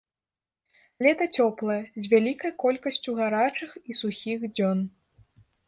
[1.07, 4.85] Лета цёплае, з вялікай колькасцю гарачых і сухіх дзён.